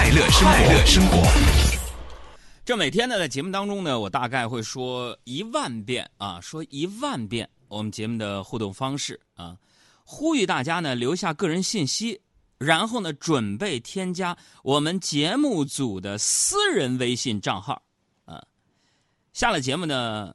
[0.00, 1.22] 快乐生活，快乐生活。
[2.64, 9.58] 这每天呢，在节目当中呢，我大概会说一万遍啊，说一万遍我们节目的互动方式啊，
[10.06, 12.18] 呼吁大家呢留下个人信息，
[12.56, 17.82] 然后呢准备添加我们节目组的私人微信账号
[18.24, 18.42] 啊。
[19.34, 20.34] 下了节目呢，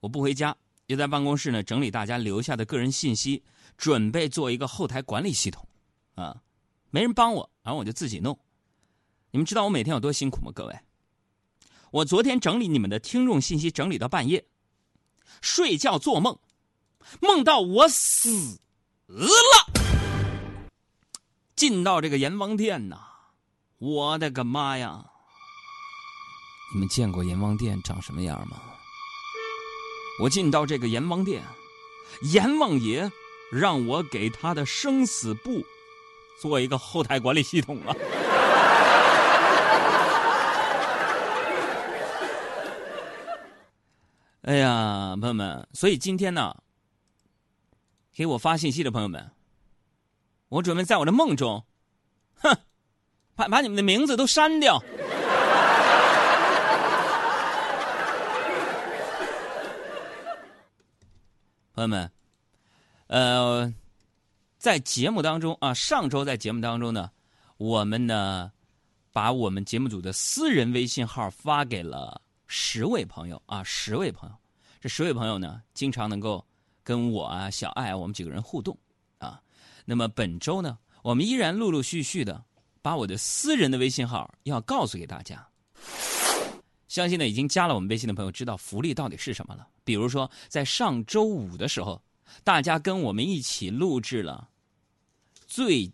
[0.00, 0.54] 我不回家，
[0.84, 3.42] 也在办公室呢整理大家留下的个人信息，
[3.78, 5.66] 准备做一个后台管理系统
[6.14, 6.36] 啊。
[6.90, 8.38] 没人帮我，然后我就自己弄。
[9.36, 10.50] 你们知道我每天有多辛苦吗？
[10.54, 10.74] 各位。
[11.90, 14.46] 我昨天整理你们的听众信息，整理到半夜，
[15.42, 16.38] 睡觉做梦，
[17.20, 18.58] 梦到我死
[19.06, 19.28] 了，
[21.54, 22.96] 进到这个阎王殿呐！
[23.76, 25.04] 我的个妈呀！
[26.72, 28.56] 你们见过阎王殿长什么样吗？
[30.22, 31.44] 我进到这个阎王殿，
[32.32, 33.12] 阎王爷
[33.52, 35.62] 让我给他的生死簿
[36.40, 37.94] 做一个后台管理系统了。
[44.46, 46.54] 哎呀，朋友们，所以今天呢，
[48.12, 49.32] 给我发信息的朋友们，
[50.48, 51.64] 我准备在我的梦中，
[52.36, 52.56] 哼，
[53.34, 54.78] 把把你们的名字都删掉。
[61.74, 62.08] 朋友们，
[63.08, 63.74] 呃，
[64.58, 67.10] 在节目当中啊，上周在节目当中呢，
[67.56, 68.52] 我们呢，
[69.10, 72.22] 把我们节目组的私人微信号发给了。
[72.46, 74.36] 十位朋友啊，十位朋友，
[74.80, 76.44] 这十位朋友呢，经常能够
[76.82, 78.76] 跟我啊、小爱，我们几个人互动
[79.18, 79.40] 啊。
[79.84, 82.44] 那么本周呢，我们依然陆陆续续的
[82.82, 85.46] 把我的私人的微信号要告诉给大家。
[86.88, 89.66] 相信呢，已经加了我们微信的朋友知道福利到底是什么了。
[89.84, 92.00] 比如说，在上周五的时候，
[92.42, 94.48] 大家跟我们一起录制了
[95.46, 95.90] 最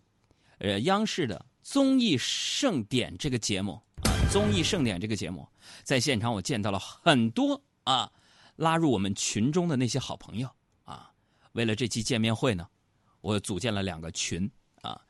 [0.58, 4.12] 呃央视的综艺盛典这个节目啊。
[4.30, 5.46] 综艺盛典这个节目，
[5.82, 8.10] 在现场我见到了很多啊，
[8.56, 10.48] 拉入我们群中的那些好朋友
[10.84, 11.10] 啊。
[11.52, 12.66] 为了这期见面会呢，
[13.20, 14.50] 我组建了两个群
[14.80, 15.00] 啊。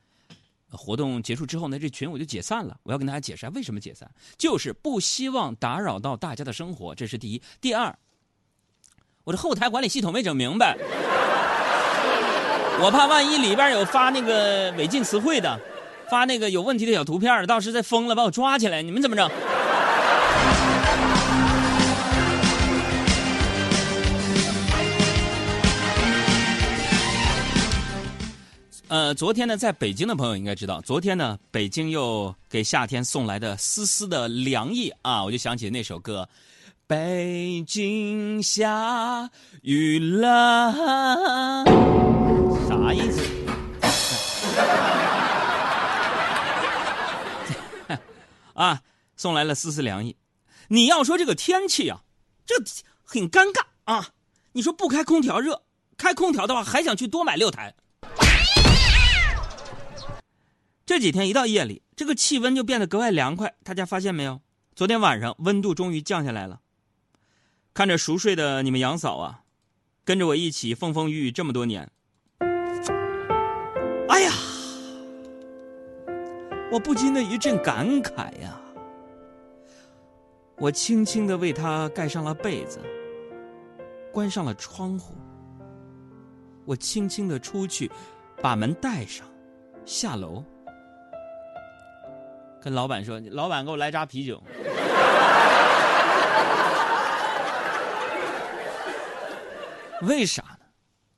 [0.70, 2.78] 活动结束之后呢，这群我就解散了。
[2.82, 7.42] 我要跟大家解释为什么解散，就是不希望打扰到大家的生活，这是第一。
[7.60, 7.98] 第二，
[9.24, 10.76] 我的后台管理系统没整明白，
[12.80, 15.60] 我怕万一里边有发那个违禁词汇的。
[16.10, 19.30] 发那个有问题的小图片，到时再疯了把我抓起来，你们怎么整？
[28.92, 36.28] 呃，昨天呢，在北京的朋友应该知道，昨天呢，北京又给夏天送来的丝丝的凉意啊，我就想起那首歌，
[36.86, 39.30] 《北京下
[39.62, 40.74] 雨了》，
[42.68, 43.22] 啥意思？
[48.52, 48.82] 啊，
[49.16, 50.14] 送来了丝丝凉意。
[50.68, 52.02] 你要说这个天气啊，
[52.44, 52.56] 这
[53.02, 54.10] 很尴尬啊。
[54.52, 55.62] 你说不开空调热，
[55.96, 57.74] 开空调的话还想去多买六台。
[60.84, 63.54] 这几天一到夜里，这个气温就变得格外凉快。
[63.62, 64.40] 大家发现没有？
[64.74, 66.60] 昨天晚上温度终于降下来了。
[67.72, 69.44] 看着熟睡的你们杨嫂啊，
[70.04, 71.90] 跟着我一起风风雨雨这么多年。
[74.08, 74.32] 哎呀！
[76.70, 78.58] 我不禁的一阵感慨呀，
[80.56, 82.80] 我轻轻的为他盖上了被子，
[84.10, 85.14] 关上了窗户，
[86.64, 87.90] 我轻轻的出去，
[88.42, 89.26] 把门带上，
[89.84, 90.42] 下楼，
[92.62, 94.40] 跟老板说：“老板，给我来扎啤酒。
[100.02, 100.58] ”为啥呢？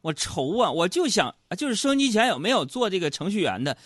[0.00, 0.70] 我愁啊！
[0.70, 3.76] 我就想，就是收音机前有没有做这个程序员的？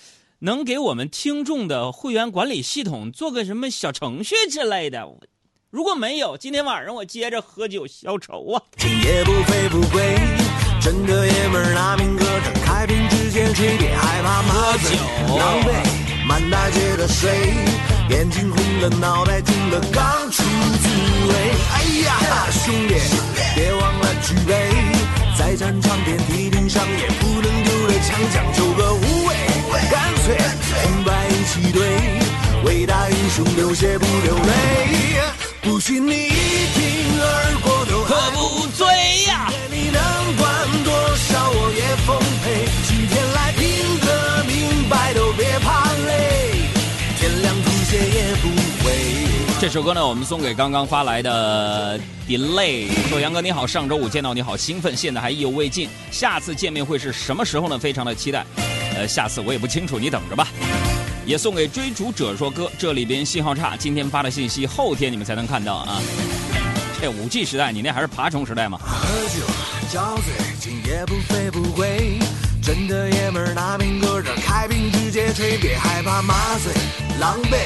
[0.41, 5.05] 能给我们听众的会员管理系统做个什么小程序之类的？
[5.71, 8.63] 如果没有，今天晚上我接着喝酒消愁啊！
[8.77, 10.17] 今夜不醉不归，
[10.81, 14.43] 真的爷们儿拿命搁这开瓶之前，谁别害怕
[16.29, 17.31] 满大街的水，
[18.11, 20.89] 眼睛红了，脑袋痛了，刚出滋
[21.27, 21.35] 味。
[21.73, 22.13] 哎呀，
[22.53, 22.97] 兄弟，
[23.55, 24.71] 别忘了举杯，
[25.39, 29.35] 再战场遍地顶上也不能丢了枪，讲究个无畏。
[29.91, 30.37] 干脆
[30.83, 31.97] 红白一起对，
[32.63, 35.23] 伟大英雄流血不流泪，
[35.63, 36.29] 不信你
[49.61, 57.77] 这首歌呢，我们送给刚刚发来的 Delay，说杨哥你好，上周五见到你好兴奋，现在还意犹未尽，下次见面会是什么时候呢？
[57.77, 58.47] 非常的期待。
[58.95, 60.47] 呃，下次我也不清楚，你等着吧。
[61.27, 66.01] 也送给追逐者说哥，这里边信号差，今天发的信息后天你们才能看到啊。
[67.03, 68.79] 这五 G 时代，你那还是爬虫时代吗？
[68.81, 69.45] 喝酒
[69.93, 72.21] 交醉，今夜不醉不归。
[72.63, 76.73] 真的爷们儿拿命搁这开瓶直接吹，别害怕麻醉，
[77.19, 77.57] 狼狈，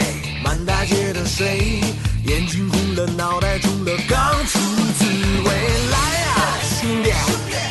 [0.52, 1.80] 满大街的水，
[2.26, 4.58] 眼睛红了，脑袋肿了，刚出
[4.98, 5.50] 滋味。
[5.90, 7.10] 来呀，兄弟，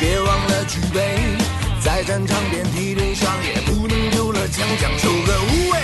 [0.00, 1.16] 别忘了举杯，
[1.80, 5.78] 在战场遍体鳞伤，也不能丢了枪将仇恨无畏，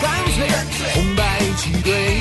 [0.00, 0.46] 干脆
[0.94, 2.20] 红白一起对，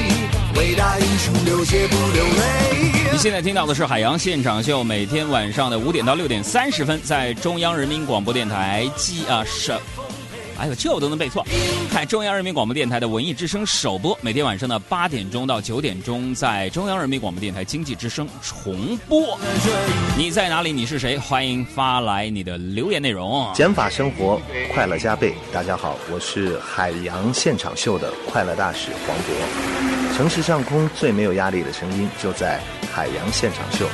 [0.60, 3.12] 伟大英雄流血不流泪。
[3.12, 9.80] 你现在听到的是海洋现场秀，每天晚上的五点到六点三十分，在中央人民广播电台记啊省，
[10.58, 11.46] 哎呦这我都能背错，
[11.92, 19.38] 看中央人民广播电台的文艺之声首播，每天晚上的八点钟到九点钟，在中央人民广播电台经济之声重播。
[20.18, 20.72] 你在哪里？
[20.72, 21.18] 你是谁？
[21.18, 23.52] 欢迎发来你的留言内容。
[23.54, 24.42] 减法生活，
[24.74, 25.34] 快乐加倍。
[25.52, 30.16] 大家好，我是海洋现场秀的快乐大使黄渤。
[30.16, 32.62] 城市上空最没有压力的声音，就在
[32.94, 33.86] 海洋现场秀。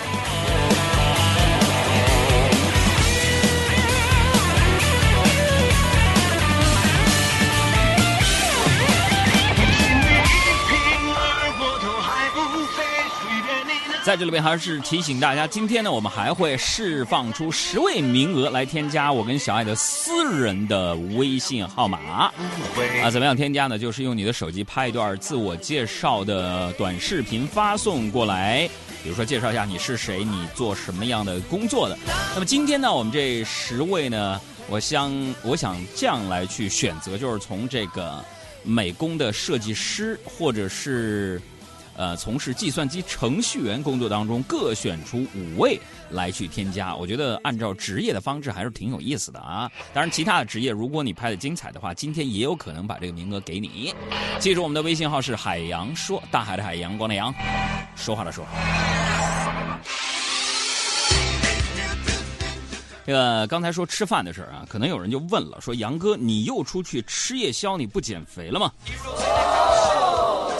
[14.04, 22.00] 在这里边还是提醒大家，今天呢，我们还会释放出十位名额来添加我跟小爱的私人的微信号码。
[23.04, 23.78] 啊，怎么样添加呢？
[23.78, 28.68] 就是用你的手机拍一段自我介绍的短视频发送过来，
[29.04, 31.96] 比如说介绍一下你是谁，你做什么样的工作的。
[32.34, 35.14] 那么今天呢，我们这十位呢，我想
[35.44, 38.26] 我想这样来去选择，就是从这个
[38.64, 41.40] 美工的设计师或者是。
[42.02, 46.96] 呃，从事计算机程序员工作当中，各选出五位来去添加。
[46.96, 49.72] 我觉得按照职业的方式还是挺有意思的啊。
[49.94, 53.94] 当然，其他的职业如果你拍的精彩的话，今天也有可能把这个名额给你。
[54.40, 57.32] 记住我们的微信号是海洋说，大海的海，阳光的阳，
[57.96, 58.44] 说话的说。
[63.06, 68.72] 这个刚才说吃饭的事儿啊，可能有人就问了，说杨哥，你又出去吃夜宵，你不减肥了吗？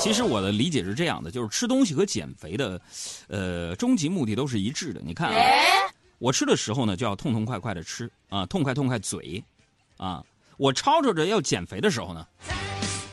[0.02, 2.82] 其实我的理解是这样的，就是吃东西和减肥的，
[3.28, 5.00] 呃，终极目的都是一致的。
[5.06, 5.40] 你看啊，
[6.18, 9.44] 我吃的时候呢，就要痛痛快快的吃啊，痛快痛快嘴，
[9.98, 10.24] 啊，
[10.58, 12.26] 我吵吵着要减肥的时候呢，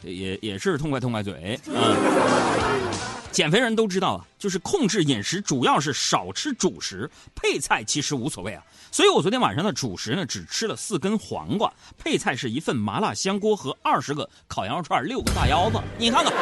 [0.02, 3.17] 也也是痛快痛快嘴啊。
[3.30, 8.62] 减肥人都知道啊，就是控制饮食，主要是少吃主食，配菜其实无所谓啊。
[8.90, 15.78] 所以我昨天晚上的主食呢，只吃了四根黄瓜，配菜是一份麻辣香锅和二十个烤羊肉串，六个大腰子。
[15.98, 16.32] 你看看，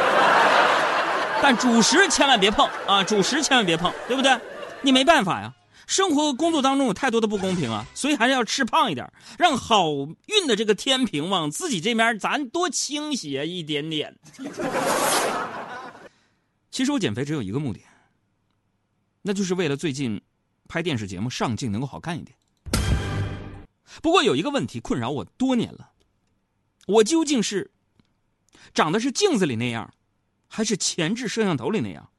[1.42, 4.38] 但主食千万别碰啊，主食千万别碰，对不对？
[4.80, 5.52] 你没办法呀，
[5.86, 9.90] 生活和工作当中有太多的不公平啊，所以还是要吃胖一点，让好
[10.26, 14.14] 运的这个天平往自己这边咱多倾斜一点点。
[16.76, 17.80] 其实我减肥只有一个目的，
[19.22, 20.20] 那就是为了最近
[20.68, 22.36] 拍电视节目上镜能够好看一点。
[24.02, 25.92] 不过有一个问题困扰我多年了，
[26.86, 27.70] 我究竟是
[28.74, 29.94] 长得是镜子里那样，
[30.48, 32.10] 还是前置摄像头里那样，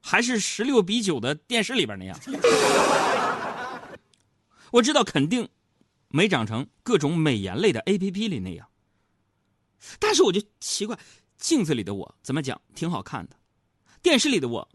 [0.00, 2.18] 还是十六比九的电视里边那样？
[4.72, 5.50] 我知道肯定
[6.08, 8.70] 没长成各种美颜类的 A P P 里那样，
[9.98, 10.98] 但是我就奇怪，
[11.36, 13.36] 镜子里的我怎么讲挺好看的。
[14.02, 14.66] 电视里的我，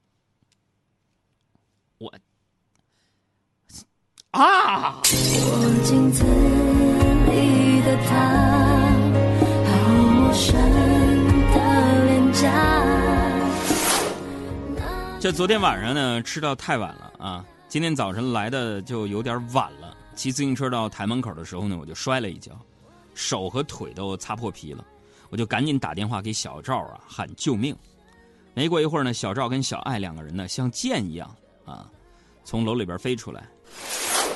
[1.98, 2.14] 我
[4.30, 5.02] 啊！
[5.02, 8.14] 我镜子里的他，
[9.66, 9.72] 好
[10.12, 10.54] 陌生
[11.54, 12.40] 的脸颊。
[15.20, 17.44] 这昨天晚上呢，吃到太晚了啊！
[17.68, 19.98] 今天早晨来的就有点晚了。
[20.14, 22.52] 骑自行车到台门口的时候呢，我就摔了一跤，
[23.16, 24.86] 手和腿都擦破皮了。
[25.32, 27.76] 我就赶紧打电话给小赵啊，喊救命。
[28.56, 31.36] 没过一会儿呢，小赵跟小爱两个人呢，像箭一样
[31.66, 31.92] 啊，
[32.46, 33.46] 从楼里边飞出来，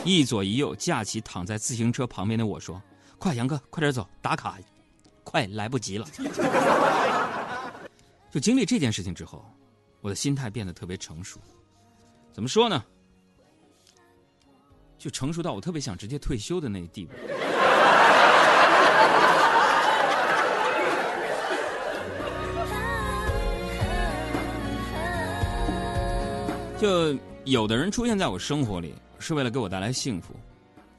[0.03, 2.81] 一左一右架起躺在自行车旁边的我说
[3.17, 4.57] ：“快，杨哥，快点走，打卡，
[5.23, 6.05] 快来不及了。”
[8.29, 9.43] 就经历这件事情之后，
[10.01, 11.39] 我的心态变得特别成熟。
[12.33, 12.83] 怎么说呢？
[14.97, 17.13] 就成熟到我特别想直接退休的那地步。
[26.79, 30.33] 就有的人出现在我生活里是为了给我带来幸福，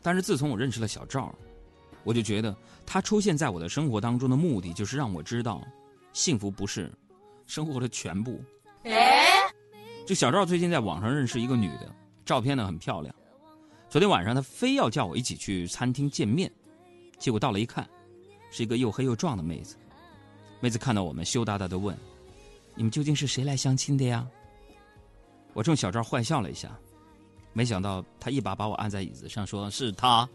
[0.03, 1.35] 但是自从我认识了小赵，
[2.05, 5.67] 我就觉得他出现在我的生活当中的目的就是让我知道，
[6.13, 6.93] 幸福不是
[7.47, 8.45] 生活的全部。
[8.83, 9.27] 哎
[10.07, 11.91] 就小赵最近在网上认识一个女的，
[12.27, 13.15] 照片呢很漂亮。
[13.89, 16.53] 昨天晚上他非要叫我一起去餐厅见面，
[17.19, 17.89] 结果到了一看，
[18.51, 19.77] 是一个又黑又壮的妹子，
[20.61, 21.97] 妹子看到我们，羞答答的问
[22.77, 24.29] ：“你们究竟是谁来相亲的呀？”
[25.53, 26.71] 我冲小赵坏笑了一下，
[27.53, 30.29] 没想到他一把把我按在椅子上，说是他。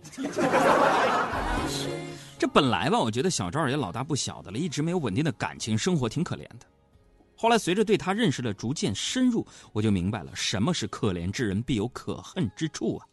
[2.38, 6.66] 这本来吧，我觉得小赵也老大不小的了，一直没有稳定的感情生活，挺可怜的。
[7.38, 13.08] 后来随着对他认识的逐渐深入，我就明白了什么是可怜之人必有可恨之处啊。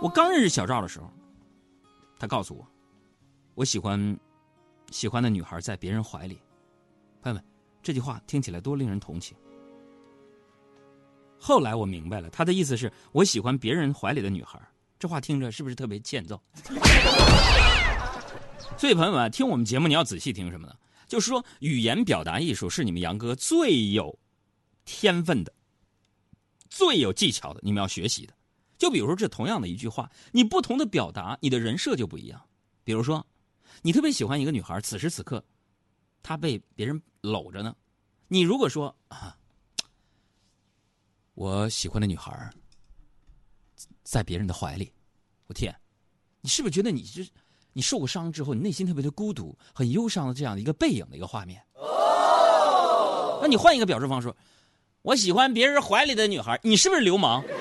[0.00, 1.10] 我刚认识小赵的时候，
[2.18, 2.66] 他告诉我，
[3.54, 4.18] 我喜欢
[4.90, 6.38] 喜欢的女孩在别人怀里。
[7.22, 7.42] 朋友们，
[7.82, 9.36] 这句话听起来多令人同情。
[11.38, 14.60] 后来我明白了，他的意思是我喜欢别人怀里的女孩。
[14.98, 16.40] 这话听着是不是特别欠揍？
[18.76, 20.74] 所以朋友们听我们节目，你要仔细听什么呢？
[21.06, 24.18] 就是说，语言表达艺术是你们杨哥最有
[24.84, 25.52] 天分的、
[26.68, 28.34] 最有技巧的，你们要学习的。
[28.76, 32.40] 就比如说，这同样的一句话，你不同的表达，你的人设就不一样。
[32.84, 33.26] 比如说，
[33.82, 35.42] 你特别喜欢一个女孩，此时此刻，
[36.22, 37.74] 她被别人搂着呢。
[38.28, 39.36] 你如果说啊，
[41.38, 42.50] 我喜欢的女孩
[44.02, 44.92] 在别人的怀里，
[45.46, 45.72] 我天，
[46.40, 47.24] 你是不是觉得你这
[47.72, 51.64] 你受过伤之后，你内心特别的孤独、很忧伤的这样的一个背影的一个画面？
[51.74, 54.34] 哦，那你换一个表述方式，
[55.02, 57.44] 我喜欢别人怀里的女孩，你是不是流氓？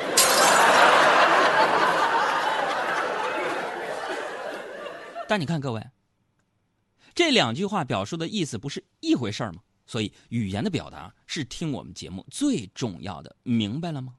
[5.30, 5.88] 但你看，各位，
[7.14, 9.62] 这两句话表述的意思不是一回事吗？
[9.88, 14.14] 所以语言的表达是听我们节目最重要的，明白了吗？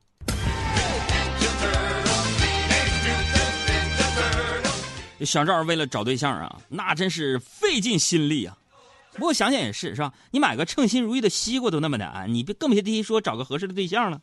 [5.24, 8.56] 小赵为了找对象啊，那真是费尽心力啊。
[9.14, 10.14] 不过想想也是，是吧？
[10.30, 14.20] 你买个称心如意的西瓜都那么难，你别更别提说找个合适的对象了。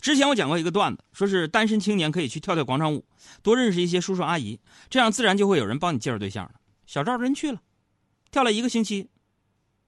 [0.00, 3.04] 之前我讲过一个段子，说是单身青年可以去跳跳广场舞，
[3.42, 4.58] 多认识一些叔叔阿姨，
[4.90, 6.54] 这样自然就会有人帮你介绍对象了。
[6.84, 7.60] 小赵真去了，
[8.32, 9.08] 跳了一个星期，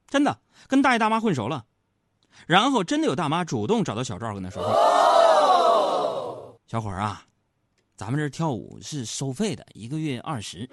[0.08, 1.64] 真的跟大爷大妈混熟了，
[2.46, 4.72] 然后真的有大妈主动找到小赵跟他说话
[6.66, 7.24] ：“小伙儿啊，
[7.96, 10.68] 咱们这跳舞是收费的，一个月二十。”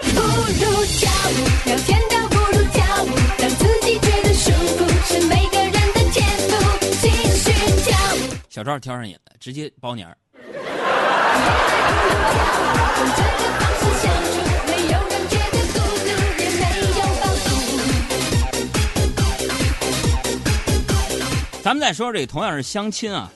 [0.00, 6.50] 不如跳舞，聊天的不如跳舞，让自己觉得舒服是每个人的天赋。
[7.00, 7.08] 继
[7.38, 8.16] 续跳舞。
[8.48, 10.16] 小赵挑上瘾了，直接包年儿。
[21.60, 23.30] 咱们再说这同样是相亲啊，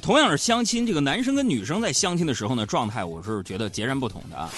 [0.00, 4.48] 同样是相亲，这个男生跟女生在相亲的时候呢，状态我是觉得截然不同的啊。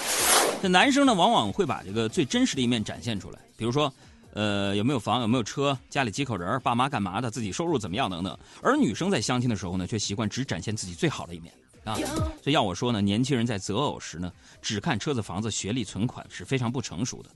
[0.60, 3.90] 这男生呢，往往会把这个最真实的一面展现出来，比如说，
[4.34, 8.38] 呃，有没有房，有没有车，家里几口人，爸妈干嘛的，自己收入怎么样等等。
[8.60, 11.50] 而女生在相亲的时候呢，却习惯只展现自己最好的一面
[11.84, 11.94] 啊。
[12.42, 17.30] 所以要我说呢，年轻人在择偶时呢，只看车子、房子、学历、存款是非常不成熟的。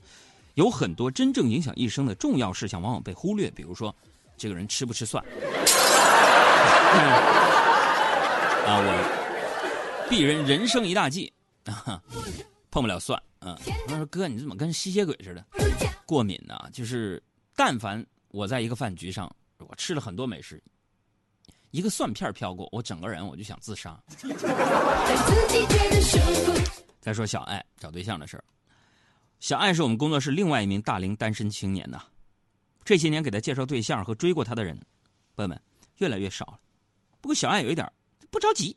[0.55, 3.95] 有很多真正影响一生的重要事项往往被忽略，比如说，
[4.35, 5.23] 这个人吃不吃蒜。
[8.65, 11.31] 啊，我鄙人人生一大忌，
[11.65, 12.01] 啊
[12.71, 13.21] 碰不了蒜。
[13.41, 15.45] 嗯，他说哥，你怎么跟吸血鬼似的？
[16.05, 16.59] 过敏呢？
[16.73, 17.23] 就是
[17.55, 20.61] 但凡我在一个饭局上，我吃了很多美食，
[21.71, 23.99] 一个蒜片飘过，我整个人我就想自杀。
[26.99, 28.43] 再说小爱找对象的事儿，
[29.39, 32.03] 小爱是我们工作室另外一名大龄单身青年呐。
[32.83, 34.75] 这些年给他介绍对象和追过他的人，
[35.35, 35.61] 朋友们
[35.97, 36.59] 越来越少了。
[37.21, 37.91] 不过小爱有一点
[38.31, 38.75] 不着急，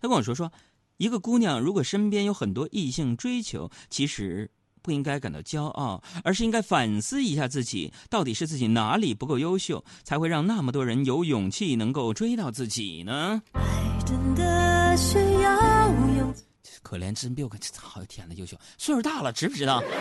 [0.00, 0.52] 他跟我说说，
[0.96, 4.50] 一个姑娘如果身边有很多异性追求，其实
[4.82, 13.42] 不应该感到骄傲，而是应该反思一下自己，到底是自己哪里不够优秀，才会让那么多人有勇气能够追到自己呢？
[13.52, 13.60] 爱
[14.06, 16.34] 真的需要勇
[16.82, 19.82] 可怜真比我好天呐，优秀，岁数大了，知不知道？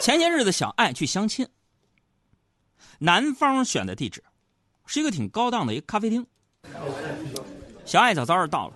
[0.00, 1.46] 前些日子，小爱去相亲。
[2.98, 4.24] 男方选的地址
[4.86, 6.26] 是一个挺高档的一个咖啡厅。
[7.84, 8.74] 小爱早早的到了，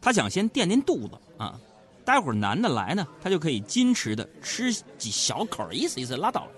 [0.00, 1.58] 他想先垫垫肚子啊，
[2.04, 6.52] 待会儿男的来呢，他就可以矜持的吃几小口，意思意思拉倒了。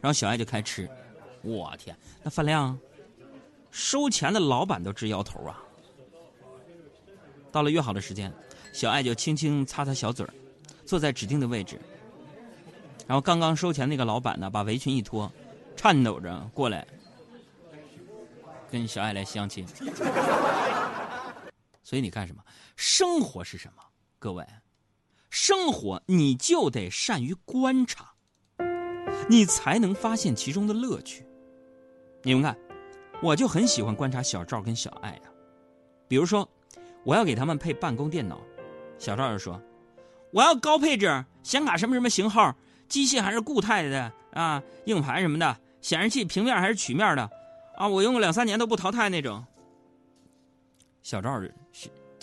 [0.00, 0.88] 然后小爱就开吃，
[1.42, 2.78] 我天，那饭量，
[3.70, 5.62] 收钱的老板都直摇头啊。
[7.50, 8.32] 到了约好的时间，
[8.72, 10.26] 小爱就轻轻擦擦小嘴
[10.84, 11.80] 坐在指定的位置。
[13.06, 15.30] 然后刚刚收钱那个老板呢，把围裙一脱。
[15.76, 16.86] 颤抖着过来，
[18.70, 19.66] 跟小爱来相亲。
[21.84, 22.42] 所以你干什么？
[22.74, 23.82] 生活是什么？
[24.18, 24.44] 各位，
[25.30, 28.14] 生活你就得善于观察，
[29.28, 31.26] 你才能发现其中的乐趣。
[32.22, 32.56] 你们看，
[33.22, 35.22] 我就很喜欢观察小赵跟小爱呀。
[36.08, 36.48] 比如说，
[37.04, 38.40] 我要给他们配办公电脑，
[38.98, 39.60] 小赵就说，
[40.32, 42.56] 我要高配置显卡什么什么型号，
[42.88, 47.30] 机械还是固态的啊，硬盘什么的，显示器平面还是曲面的，
[47.76, 49.44] 啊，我用个两三年都不淘汰那种。
[51.02, 51.38] 小赵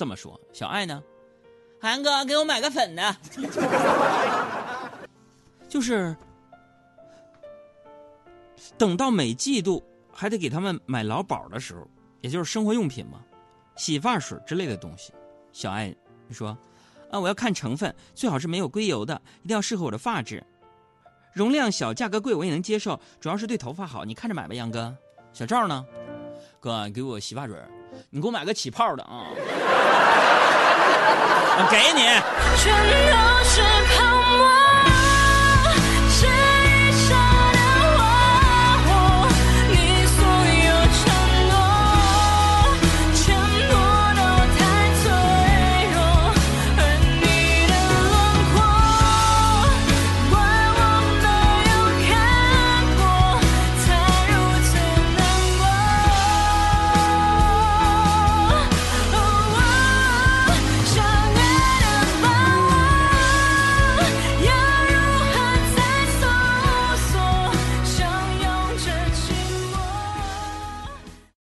[0.02, 1.04] 这么说，小爱呢？
[1.80, 3.16] 韩哥，给我买个粉的。
[5.70, 6.18] 就是
[8.80, 11.88] 等到每季度还得给他们买劳保的时候，
[12.20, 13.22] 也就是生活用品嘛，
[13.76, 15.14] 洗发水之类的东西。
[15.52, 15.96] 小爱
[16.28, 16.58] 你说
[17.12, 20.44] 啊，我要看成分，最好是没有硅油的，一定要适合我的发质。
[21.32, 24.04] 容量小，价格贵我也能接受，主要是对头发好。
[24.04, 24.98] 你看着买吧，杨哥。
[25.32, 25.86] 小赵呢？
[26.60, 27.56] 哥，给我洗发水，
[28.10, 29.26] 你给我买个起泡的啊，
[31.70, 32.02] 给你。